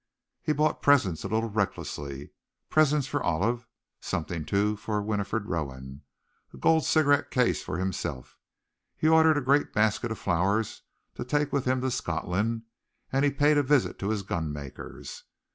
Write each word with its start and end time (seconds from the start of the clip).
He 0.41 0.51
bought 0.51 0.81
presents 0.81 1.23
a 1.23 1.27
little 1.27 1.51
recklessly 1.51 2.31
presents 2.71 3.05
for 3.05 3.21
Olive 3.21 3.67
something, 3.99 4.45
too, 4.45 4.75
for 4.75 4.99
Winifred 4.99 5.45
Rowan, 5.45 6.01
a 6.51 6.57
gold 6.57 6.85
cigarette 6.85 7.29
case 7.29 7.61
for 7.61 7.77
himself. 7.77 8.35
He 8.97 9.07
ordered 9.07 9.37
a 9.37 9.41
great 9.45 9.73
basket 9.73 10.11
of 10.11 10.17
flowers 10.17 10.81
to 11.13 11.23
take 11.23 11.53
with 11.53 11.65
him 11.65 11.81
to 11.81 11.91
Scotland, 11.91 12.63
and 13.13 13.37
paid 13.37 13.59
a 13.59 13.61
visit 13.61 13.99
to 13.99 14.09
his 14.09 14.23
gunmaker's. 14.23 15.25